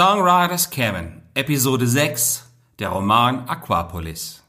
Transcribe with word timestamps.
Songwriters 0.00 0.70
Cabin, 0.70 1.20
Episode 1.34 1.86
6, 1.86 2.46
der 2.78 2.88
Roman 2.88 3.46
Aquapolis. 3.46 4.42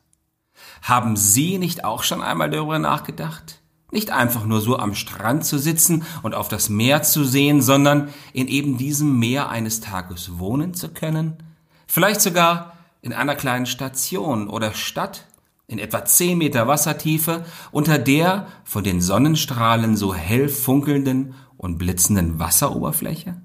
Haben 0.81 1.17
Sie 1.17 1.57
nicht 1.57 1.83
auch 1.83 2.03
schon 2.03 2.21
einmal 2.21 2.49
darüber 2.49 2.79
nachgedacht? 2.79 3.59
Nicht 3.91 4.11
einfach 4.11 4.45
nur 4.45 4.61
so 4.61 4.79
am 4.79 4.95
Strand 4.95 5.43
zu 5.43 5.57
sitzen 5.57 6.05
und 6.23 6.35
auf 6.35 6.47
das 6.47 6.69
Meer 6.69 7.03
zu 7.03 7.25
sehen, 7.25 7.61
sondern 7.61 8.13
in 8.31 8.47
eben 8.47 8.77
diesem 8.77 9.19
Meer 9.19 9.49
eines 9.49 9.81
Tages 9.81 10.39
wohnen 10.39 10.73
zu 10.73 10.87
können? 10.87 11.43
Vielleicht 11.85 12.21
sogar 12.21 12.77
in 13.01 13.11
einer 13.11 13.35
kleinen 13.35 13.65
Station 13.65 14.47
oder 14.47 14.73
Stadt 14.73 15.27
in 15.67 15.79
etwa 15.79 16.05
10 16.05 16.37
Meter 16.37 16.69
Wassertiefe, 16.69 17.43
unter 17.71 17.97
der 17.97 18.47
von 18.63 18.85
den 18.85 19.01
Sonnenstrahlen 19.01 19.97
so 19.97 20.15
hell 20.15 20.47
funkelnden 20.47 21.33
und 21.57 21.77
blitzenden 21.77 22.39
Wasseroberfläche? 22.39 23.35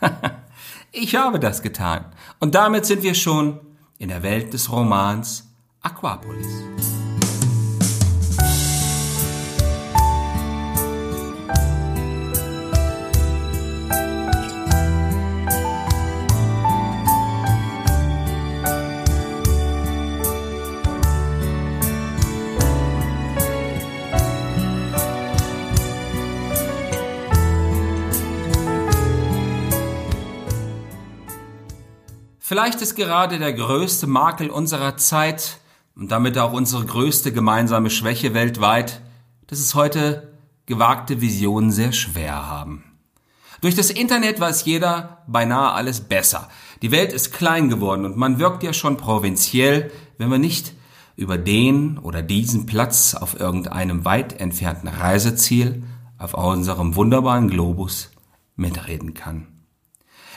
Ich 1.00 1.14
habe 1.14 1.38
das 1.38 1.62
getan. 1.62 2.06
Und 2.40 2.56
damit 2.56 2.84
sind 2.84 3.04
wir 3.04 3.14
schon 3.14 3.60
in 3.98 4.08
der 4.08 4.24
Welt 4.24 4.52
des 4.52 4.72
Romans 4.72 5.48
Aquapolis. 5.80 6.97
Vielleicht 32.48 32.80
ist 32.80 32.94
gerade 32.94 33.38
der 33.38 33.52
größte 33.52 34.06
Makel 34.06 34.48
unserer 34.48 34.96
Zeit 34.96 35.58
und 35.94 36.10
damit 36.10 36.38
auch 36.38 36.54
unsere 36.54 36.86
größte 36.86 37.30
gemeinsame 37.30 37.90
Schwäche 37.90 38.32
weltweit, 38.32 39.02
dass 39.48 39.58
es 39.58 39.74
heute 39.74 40.32
gewagte 40.64 41.20
Visionen 41.20 41.70
sehr 41.70 41.92
schwer 41.92 42.46
haben. 42.46 42.84
Durch 43.60 43.74
das 43.74 43.90
Internet 43.90 44.40
weiß 44.40 44.64
jeder 44.64 45.24
beinahe 45.26 45.72
alles 45.72 46.00
besser. 46.00 46.48
Die 46.80 46.90
Welt 46.90 47.12
ist 47.12 47.34
klein 47.34 47.68
geworden 47.68 48.06
und 48.06 48.16
man 48.16 48.38
wirkt 48.38 48.62
ja 48.62 48.72
schon 48.72 48.96
provinziell, 48.96 49.90
wenn 50.16 50.30
man 50.30 50.40
nicht 50.40 50.72
über 51.16 51.36
den 51.36 51.98
oder 51.98 52.22
diesen 52.22 52.64
Platz 52.64 53.14
auf 53.14 53.38
irgendeinem 53.38 54.06
weit 54.06 54.40
entfernten 54.40 54.88
Reiseziel 54.88 55.82
auf 56.16 56.32
unserem 56.32 56.96
wunderbaren 56.96 57.50
Globus 57.50 58.10
mitreden 58.56 59.12
kann. 59.12 59.57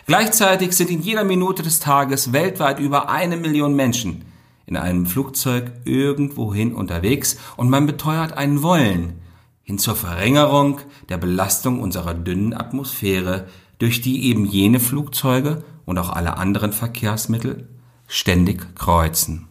Gleichzeitig 0.08 0.74
sind 0.74 0.90
in 0.90 1.02
jeder 1.02 1.24
Minute 1.24 1.64
des 1.64 1.80
Tages 1.80 2.34
weltweit 2.34 2.80
über 2.80 3.10
eine 3.10 3.38
Million 3.38 3.76
Menschen 3.76 4.26
in 4.66 4.78
einem 4.78 5.06
Flugzeug 5.06 5.72
irgendwohin 5.84 6.74
unterwegs 6.74 7.38
und 7.58 7.70
man 7.70 7.86
beteuert 7.86 8.34
ein 8.34 8.64
Wollen 8.64 9.20
hin 9.64 9.80
zur 9.80 9.96
Verringerung 9.96 10.80
der 11.10 11.18
Belastung 11.18 11.82
unserer 11.82 12.14
dünnen 12.14 12.54
Atmosphäre, 12.54 13.48
durch 13.80 14.02
die 14.02 14.26
eben 14.26 14.46
jene 14.46 14.80
Flugzeuge 14.80 15.64
und 15.86 15.98
auch 15.98 16.10
alle 16.10 16.38
anderen 16.38 16.72
Verkehrsmittel 16.72 17.68
ständig 18.08 18.76
kreuzen. 18.76 19.48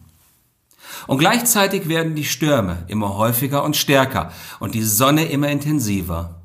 Und 1.07 1.17
gleichzeitig 1.17 1.87
werden 1.87 2.15
die 2.15 2.25
Stürme 2.25 2.83
immer 2.87 3.17
häufiger 3.17 3.63
und 3.63 3.75
stärker 3.75 4.31
und 4.59 4.75
die 4.75 4.83
Sonne 4.83 5.25
immer 5.25 5.49
intensiver. 5.49 6.40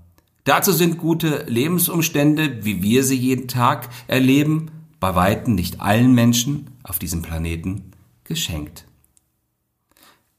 Dazu 0.46 0.70
sind 0.70 0.98
gute 0.98 1.44
Lebensumstände, 1.48 2.64
wie 2.64 2.80
wir 2.80 3.02
sie 3.02 3.16
jeden 3.16 3.48
Tag 3.48 3.88
erleben, 4.06 4.70
bei 5.00 5.16
weitem 5.16 5.56
nicht 5.56 5.80
allen 5.80 6.14
Menschen 6.14 6.70
auf 6.84 7.00
diesem 7.00 7.20
Planeten 7.20 7.90
geschenkt. 8.22 8.86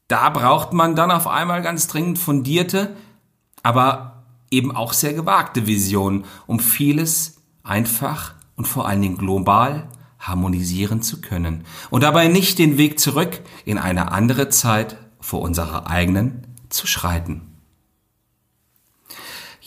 Da 0.08 0.30
braucht 0.30 0.72
man 0.72 0.96
dann 0.96 1.10
auf 1.10 1.26
einmal 1.26 1.60
ganz 1.60 1.88
dringend 1.88 2.18
fundierte, 2.18 2.96
aber 3.62 4.24
eben 4.50 4.74
auch 4.74 4.94
sehr 4.94 5.12
gewagte 5.12 5.66
Visionen, 5.66 6.24
um 6.46 6.58
vieles 6.58 7.42
einfach 7.62 8.34
und 8.56 8.66
vor 8.66 8.88
allen 8.88 9.02
Dingen 9.02 9.18
global 9.18 9.88
harmonisieren 10.18 11.02
zu 11.02 11.20
können 11.20 11.64
und 11.90 12.02
dabei 12.02 12.28
nicht 12.28 12.58
den 12.58 12.78
Weg 12.78 12.98
zurück 12.98 13.42
in 13.66 13.76
eine 13.76 14.10
andere 14.10 14.48
Zeit 14.48 14.96
vor 15.20 15.42
unserer 15.42 15.86
eigenen 15.86 16.46
zu 16.70 16.86
schreiten. 16.86 17.47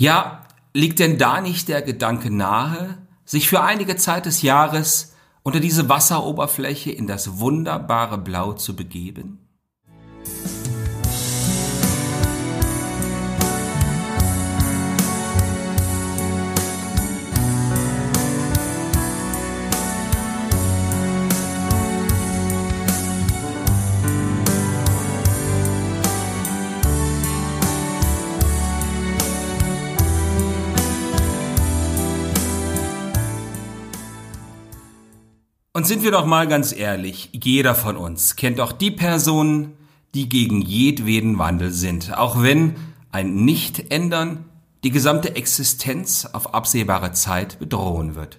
Ja, 0.02 0.48
liegt 0.74 0.98
denn 0.98 1.20
da 1.20 1.42
nicht 1.42 1.68
der 1.68 1.84
Gedanke 1.84 2.32
nahe, 2.32 2.98
sich 3.24 3.48
für 3.48 3.62
einige 3.62 3.98
Zeit 3.98 4.26
des 4.26 4.42
Jahres 4.42 5.14
unter 5.44 5.60
diese 5.60 5.90
Wasseroberfläche 5.90 6.90
in 6.90 7.06
das 7.06 7.38
wunderbare 7.38 8.18
Blau 8.18 8.54
zu 8.54 8.76
begeben? 8.76 9.38
Und 35.82 35.88
sind 35.88 36.04
wir 36.04 36.12
doch 36.12 36.28
mal 36.28 36.48
ganz 36.48 36.74
ehrlich, 36.74 37.32
jeder 37.34 37.74
von 37.74 37.98
uns 37.98 38.36
kennt 38.36 38.60
auch 38.60 38.72
die 38.72 38.92
Personen, 38.92 39.74
die 40.14 40.30
gegen 40.30 40.62
jedweden 40.62 41.40
Wandel 41.40 41.72
sind, 41.72 42.16
auch 42.16 42.44
wenn 42.44 42.76
ein 43.12 43.46
Nicht-Ändern 43.46 44.46
die 44.84 44.92
gesamte 44.92 45.36
Existenz 45.36 46.28
auf 46.34 46.54
absehbare 46.54 47.14
Zeit 47.14 47.58
bedrohen 47.58 48.14
wird. 48.14 48.38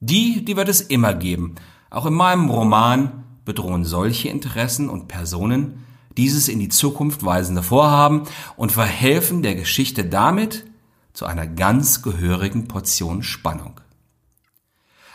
Die, 0.00 0.44
die 0.44 0.56
wird 0.56 0.68
es 0.68 0.80
immer 0.80 1.14
geben, 1.14 1.54
Auch 1.90 2.06
in 2.06 2.14
meinem 2.14 2.50
Roman 2.50 3.22
bedrohen 3.44 3.84
solche 3.84 4.28
Interessen 4.28 4.88
und 4.88 5.06
Personen 5.06 5.84
dieses 6.16 6.48
in 6.48 6.58
die 6.58 6.70
Zukunft 6.70 7.24
weisende 7.24 7.62
Vorhaben 7.62 8.24
und 8.56 8.72
verhelfen 8.72 9.44
der 9.44 9.54
Geschichte 9.54 10.04
damit 10.04 10.66
zu 11.12 11.24
einer 11.24 11.46
ganz 11.46 12.02
gehörigen 12.02 12.66
Portion 12.66 13.22
Spannung. 13.22 13.80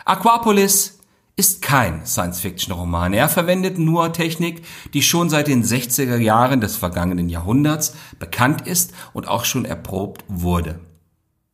Aquapolis 0.06 0.93
ist 1.36 1.62
kein 1.62 2.06
Science-Fiction-Roman. 2.06 3.12
Er 3.12 3.28
verwendet 3.28 3.78
nur 3.78 4.12
Technik, 4.12 4.64
die 4.92 5.02
schon 5.02 5.30
seit 5.30 5.48
den 5.48 5.64
60er 5.64 6.16
Jahren 6.16 6.60
des 6.60 6.76
vergangenen 6.76 7.28
Jahrhunderts 7.28 7.94
bekannt 8.18 8.66
ist 8.66 8.92
und 9.12 9.26
auch 9.26 9.44
schon 9.44 9.64
erprobt 9.64 10.24
wurde. 10.28 10.78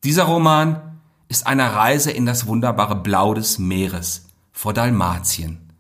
Dieser 0.05 0.25
Roman 0.25 1.00
ist 1.29 1.47
eine 1.47 1.75
Reise 1.75 2.11
in 2.11 2.27
das 2.27 2.47
wunderbare 2.47 2.97
Blau 2.97 3.35
des 3.35 3.59
Meeres 3.59 4.27
vor 4.53 4.75
Dalmatien. 4.75 5.71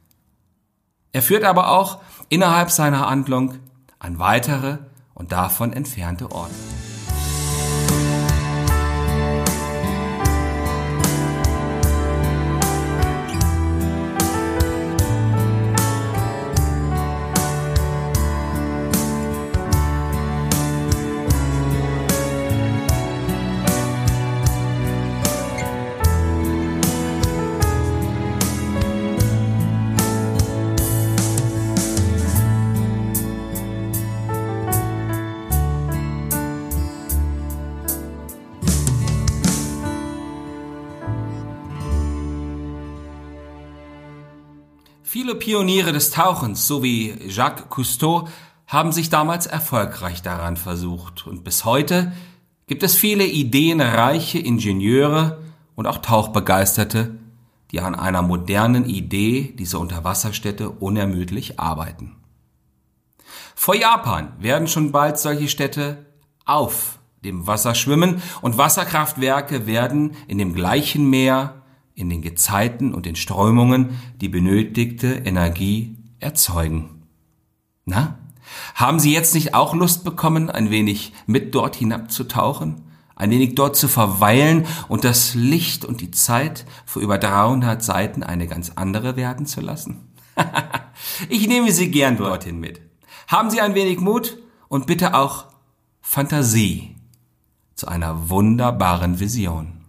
Er 1.12 1.22
führt 1.22 1.44
aber 1.44 1.70
auch 1.70 2.00
innerhalb 2.28 2.70
seiner 2.70 3.10
Handlung 3.10 3.54
an 3.98 4.18
weitere 4.18 4.78
und 5.12 5.32
davon 5.32 5.72
entfernte 5.72 6.30
Orte. 6.30 6.54
Viele 45.12 45.34
Pioniere 45.34 45.90
des 45.90 46.12
Tauchens, 46.12 46.68
so 46.68 46.84
wie 46.84 47.12
Jacques 47.26 47.68
Cousteau, 47.68 48.28
haben 48.68 48.92
sich 48.92 49.10
damals 49.10 49.46
erfolgreich 49.46 50.22
daran 50.22 50.56
versucht. 50.56 51.26
Und 51.26 51.42
bis 51.42 51.64
heute 51.64 52.12
gibt 52.68 52.84
es 52.84 52.94
viele 52.94 53.24
ideenreiche 53.24 54.38
Ingenieure 54.38 55.42
und 55.74 55.88
auch 55.88 55.98
Tauchbegeisterte, 55.98 57.16
die 57.72 57.80
an 57.80 57.96
einer 57.96 58.22
modernen 58.22 58.84
Idee 58.84 59.52
dieser 59.58 59.80
Unterwasserstädte 59.80 60.70
unermüdlich 60.70 61.58
arbeiten. 61.58 62.14
Vor 63.56 63.74
Japan 63.74 64.32
werden 64.38 64.68
schon 64.68 64.92
bald 64.92 65.18
solche 65.18 65.48
Städte 65.48 66.06
auf 66.44 67.00
dem 67.24 67.48
Wasser 67.48 67.74
schwimmen 67.74 68.22
und 68.42 68.58
Wasserkraftwerke 68.58 69.66
werden 69.66 70.12
in 70.28 70.38
dem 70.38 70.54
gleichen 70.54 71.10
Meer 71.10 71.59
in 72.00 72.08
den 72.08 72.22
Gezeiten 72.22 72.94
und 72.94 73.06
den 73.06 73.16
Strömungen 73.16 74.00
die 74.20 74.28
benötigte 74.28 75.12
Energie 75.12 75.96
erzeugen. 76.18 77.02
Na, 77.84 78.18
haben 78.74 78.98
Sie 78.98 79.12
jetzt 79.12 79.34
nicht 79.34 79.54
auch 79.54 79.74
Lust 79.74 80.02
bekommen, 80.04 80.50
ein 80.50 80.70
wenig 80.70 81.12
mit 81.26 81.54
dort 81.54 81.76
hinabzutauchen, 81.76 82.82
ein 83.14 83.30
wenig 83.30 83.54
dort 83.54 83.76
zu 83.76 83.86
verweilen 83.86 84.66
und 84.88 85.04
das 85.04 85.34
Licht 85.34 85.84
und 85.84 86.00
die 86.00 86.10
Zeit 86.10 86.64
vor 86.86 87.02
über 87.02 87.18
300 87.18 87.82
Seiten 87.82 88.22
eine 88.22 88.46
ganz 88.46 88.72
andere 88.74 89.16
werden 89.16 89.46
zu 89.46 89.60
lassen? 89.60 90.08
ich 91.28 91.46
nehme 91.46 91.70
Sie 91.72 91.90
gern 91.90 92.16
dorthin 92.16 92.58
mit. 92.58 92.80
Haben 93.28 93.50
Sie 93.50 93.60
ein 93.60 93.74
wenig 93.74 94.00
Mut 94.00 94.38
und 94.68 94.86
bitte 94.86 95.14
auch 95.14 95.46
Fantasie 96.00 96.96
zu 97.74 97.86
einer 97.88 98.30
wunderbaren 98.30 99.20
Vision. 99.20 99.79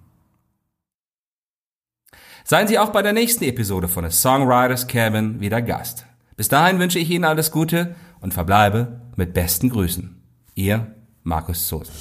Seien 2.44 2.68
Sie 2.68 2.80
auch 2.80 2.90
bei 2.90 3.02
der 3.02 3.14
nächsten 3.14 3.44
Episode 3.44 3.88
von 3.88 4.10
The 4.10 4.16
Songwriters 4.16 4.88
Cabin 4.88 5.40
wieder 5.40 5.62
Gast. 5.62 6.06
Bis 6.36 6.50
dahin 6.50 6.80
wünsche 6.80 7.00
ich 7.00 7.10
Ihnen 7.10 7.26
alles 7.26 7.52
Gute 7.52 7.96
und 8.20 8.34
verbleibe 8.34 9.02
mit 9.16 9.34
besten 9.34 9.70
Grüßen. 9.70 10.16
Ihr 10.56 10.96
Markus 11.24 11.68
Sosa. 11.68 11.92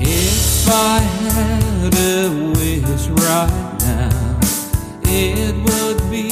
If 0.00 0.68
I 0.68 0.98
had 0.98 1.94
a 1.94 2.30
wish 2.54 3.08
right 3.08 3.78
now, 3.80 4.40
it 5.02 5.54
would 5.56 6.10
be 6.10 6.30